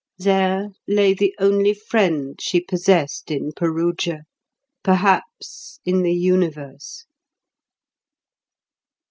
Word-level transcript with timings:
There 0.17 0.69
lay 0.87 1.13
the 1.13 1.35
only 1.39 1.75
friend 1.75 2.39
she 2.41 2.59
possessed 2.59 3.29
in 3.29 3.51
Perugia, 3.51 4.23
perhaps 4.83 5.79
in 5.85 6.01
the 6.01 6.15
universe. 6.15 7.05